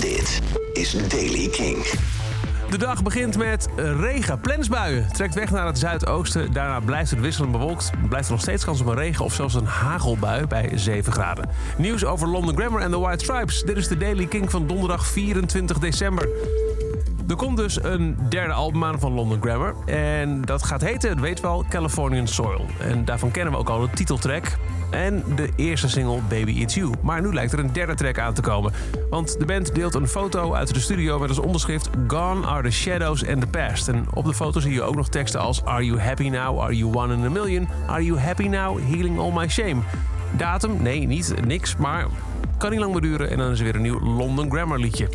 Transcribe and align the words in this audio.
Dit 0.00 0.40
is 0.72 1.08
Daily 1.08 1.48
King. 1.48 1.86
De 2.70 2.78
dag 2.78 3.02
begint 3.02 3.36
met 3.36 3.68
regen. 3.76 4.40
Plensbuien 4.40 5.12
trekt 5.12 5.34
weg 5.34 5.50
naar 5.50 5.66
het 5.66 5.78
zuidoosten. 5.78 6.52
Daarna 6.52 6.80
blijft 6.80 7.10
het 7.10 7.20
wisselend 7.20 7.52
bewolkt. 7.52 7.90
Blijft 8.08 8.26
er 8.26 8.32
nog 8.32 8.40
steeds 8.40 8.64
kans 8.64 8.80
op 8.80 8.86
een 8.86 8.94
regen 8.94 9.24
of 9.24 9.34
zelfs 9.34 9.54
een 9.54 9.66
hagelbui 9.66 10.46
bij 10.46 10.70
7 10.74 11.12
graden. 11.12 11.50
Nieuws 11.76 12.04
over 12.04 12.28
London 12.28 12.56
Grammar 12.56 12.80
en 12.80 12.90
de 12.90 12.98
White 12.98 13.24
Stripes. 13.24 13.62
Dit 13.62 13.76
is 13.76 13.88
de 13.88 13.96
Daily 13.96 14.26
King 14.26 14.50
van 14.50 14.66
donderdag 14.66 15.06
24 15.06 15.78
december. 15.78 16.28
Er 17.28 17.36
komt 17.36 17.56
dus 17.56 17.82
een 17.82 18.16
derde 18.28 18.52
album 18.52 18.84
aan 18.84 19.00
van 19.00 19.12
London 19.12 19.40
Grammar. 19.40 19.74
En 19.86 20.40
dat 20.40 20.62
gaat 20.62 20.80
heten, 20.80 21.10
het 21.10 21.20
weet 21.20 21.40
wel, 21.40 21.64
Californian 21.68 22.26
Soil. 22.26 22.66
En 22.80 23.04
daarvan 23.04 23.30
kennen 23.30 23.52
we 23.52 23.58
ook 23.58 23.68
al 23.68 23.80
de 23.80 23.90
titeltrack. 23.90 24.56
En 24.90 25.22
de 25.36 25.48
eerste 25.56 25.88
single 25.88 26.20
Baby 26.28 26.50
It's 26.50 26.74
You. 26.74 26.92
Maar 27.02 27.20
nu 27.22 27.34
lijkt 27.34 27.52
er 27.52 27.58
een 27.58 27.72
derde 27.72 27.94
track 27.94 28.18
aan 28.18 28.34
te 28.34 28.40
komen. 28.40 28.72
Want 29.10 29.38
de 29.38 29.44
band 29.44 29.74
deelt 29.74 29.94
een 29.94 30.08
foto 30.08 30.54
uit 30.54 30.74
de 30.74 30.80
studio 30.80 31.18
met 31.18 31.28
als 31.28 31.38
onderschrift 31.38 31.90
Gone 32.06 32.46
are 32.46 32.62
the 32.62 32.70
shadows 32.70 33.26
and 33.26 33.40
the 33.40 33.46
past. 33.46 33.88
En 33.88 34.06
op 34.14 34.24
de 34.24 34.34
foto 34.34 34.60
zie 34.60 34.72
je 34.72 34.82
ook 34.82 34.96
nog 34.96 35.08
teksten 35.08 35.40
als 35.40 35.64
Are 35.64 35.84
you 35.84 36.00
happy 36.00 36.28
now? 36.28 36.60
Are 36.60 36.76
you 36.76 36.94
one 36.94 37.14
in 37.14 37.24
a 37.24 37.30
million? 37.30 37.68
Are 37.86 38.04
you 38.04 38.18
happy 38.18 38.46
now? 38.46 38.78
Healing 38.78 39.18
all 39.18 39.32
my 39.32 39.48
shame. 39.48 39.80
Datum? 40.36 40.82
Nee, 40.82 41.06
niet 41.06 41.34
niks, 41.46 41.76
maar 41.76 42.06
kan 42.58 42.70
niet 42.70 42.80
lang 42.80 42.92
meer 42.92 43.00
duren 43.00 43.30
en 43.30 43.38
dan 43.38 43.50
is 43.50 43.58
er 43.58 43.64
weer 43.64 43.74
een 43.74 43.82
nieuw 43.82 44.00
London 44.00 44.50
Grammar 44.50 44.78
liedje. 44.78 45.08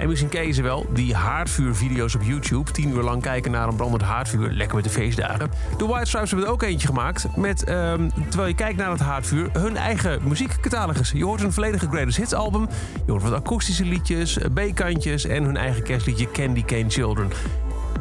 En 0.00 0.08
misschien 0.08 0.28
ken 0.28 0.46
je 0.46 0.52
ze 0.52 0.62
wel, 0.62 0.86
die 0.92 1.14
haardvuurvideo's 1.14 2.14
op 2.14 2.22
YouTube. 2.22 2.70
10 2.70 2.90
uur 2.90 3.02
lang 3.02 3.22
kijken 3.22 3.50
naar 3.50 3.68
een 3.68 3.76
brandend 3.76 4.02
haardvuur. 4.02 4.50
Lekker 4.50 4.76
met 4.76 4.84
de 4.84 4.90
feestdagen. 4.90 5.50
De 5.78 5.86
White 5.86 6.06
Stripes 6.06 6.30
hebben 6.30 6.48
er 6.48 6.52
ook 6.52 6.62
eentje 6.62 6.86
gemaakt. 6.86 7.36
Met, 7.36 7.64
ehm, 7.64 8.08
terwijl 8.28 8.48
je 8.48 8.54
kijkt 8.54 8.76
naar 8.76 8.90
het 8.90 9.00
haardvuur, 9.00 9.48
hun 9.52 9.76
eigen 9.76 10.20
muziekcatalogus. 10.28 11.10
Je 11.10 11.24
hoort 11.24 11.42
een 11.42 11.52
volledige 11.52 11.88
Greatest 11.88 12.16
Hits 12.16 12.34
album. 12.34 12.68
Je 13.06 13.10
hoort 13.10 13.22
wat 13.22 13.32
akoestische 13.32 13.84
liedjes, 13.84 14.38
B-kantjes 14.54 15.24
en 15.24 15.44
hun 15.44 15.56
eigen 15.56 15.82
kerstliedje 15.82 16.30
Candy 16.30 16.64
Cane 16.64 16.90
Children. 16.90 17.30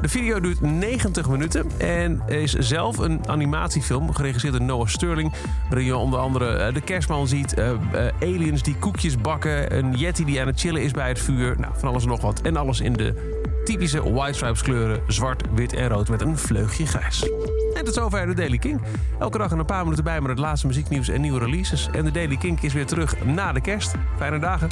De 0.02 0.10
video 0.10 0.40
duurt 0.40 0.62
90 0.62 1.30
minuten 1.30 1.66
en 1.78 2.22
is 2.28 2.54
zelf 2.54 2.98
een 2.98 3.28
animatiefilm 3.28 4.14
geregisseerd 4.14 4.54
door 4.54 4.62
Noah 4.62 4.88
Sterling. 4.88 5.34
Waarin 5.70 5.86
je 5.86 5.98
onder 5.98 6.20
andere 6.20 6.52
eh, 6.52 6.74
de 6.74 6.82
kerstman 6.82 7.28
ziet, 7.28 7.54
eh, 7.54 7.72
eh, 7.72 8.14
aliens 8.22 8.64
die 8.64 8.76
koekjes 8.76 9.18
bakken, 9.18 9.78
een 9.78 9.94
yeti 9.94 10.26
die 10.26 10.42
aan 10.42 10.48
het 10.48 10.60
chillen 10.60 10.82
is 10.82 10.92
bij 10.92 11.08
het 11.08 11.20
vuur. 11.20 11.56
Nou, 11.60 11.74
van 11.78 11.90
alles 11.90 12.04
en 12.04 12.10
nog 12.10 12.22
wat. 12.22 12.42
En 12.42 12.56
alles 12.56 12.80
in 12.82 12.94
de 12.94 13.38
typische 13.70 14.14
White 14.14 14.34
Stripes 14.34 14.62
kleuren, 14.62 15.02
zwart, 15.08 15.44
wit 15.54 15.74
en 15.74 15.88
rood 15.88 16.10
met 16.10 16.22
een 16.22 16.38
vleugje 16.38 16.86
grijs. 16.86 17.30
En 17.74 17.86
tot 17.86 17.94
zover 17.94 18.26
de 18.26 18.34
Daily 18.34 18.58
King. 18.58 18.82
Elke 19.20 19.38
dag 19.38 19.52
een 19.52 19.66
paar 19.66 19.84
minuten 19.84 20.04
bij 20.04 20.22
met 20.22 20.30
het 20.30 20.40
laatste 20.40 20.68
muzieknieuws 20.68 21.08
en 21.08 21.22
nieuwe 21.22 21.40
releases. 21.40 21.90
En 21.92 22.06
de 22.06 22.12
Daily 22.12 22.38
King 22.38 22.62
is 22.62 22.74
weer 22.74 22.86
terug 22.86 23.26
na 23.26 23.52
de 23.52 23.62
kerst. 23.62 23.94
Fijne 24.18 24.40
dagen. 24.40 24.70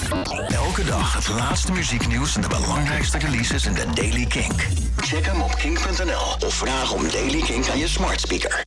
Elke 0.47 0.83
dag 0.83 1.13
het 1.13 1.29
laatste 1.29 1.71
muzieknieuws 1.71 2.35
en 2.35 2.41
de 2.41 2.47
belangrijkste 2.47 3.17
releases 3.17 3.65
in 3.65 3.73
de 3.73 3.85
Daily 3.93 4.25
King. 4.25 4.53
Check 4.97 5.25
hem 5.25 5.41
op 5.41 5.55
king.nl 5.55 6.47
of 6.47 6.53
vraag 6.53 6.93
om 6.93 7.09
Daily 7.11 7.41
King 7.41 7.69
aan 7.69 7.77
je 7.77 7.87
smart 7.87 8.19
speaker. 8.21 8.55